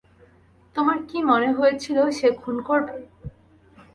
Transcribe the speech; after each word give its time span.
তোমার 0.75 0.97
কি 1.09 1.17
মনে 1.29 1.49
হয়েছিল 1.57 1.97
সে 2.17 2.27
খুন 2.41 2.55
করবে? 2.67 2.95